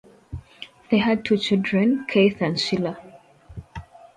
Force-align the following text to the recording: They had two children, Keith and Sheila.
They 0.89 0.97
had 0.97 1.23
two 1.23 1.37
children, 1.37 2.07
Keith 2.09 2.41
and 2.41 2.59
Sheila. 2.59 2.97